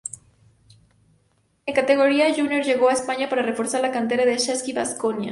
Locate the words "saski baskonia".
4.39-5.29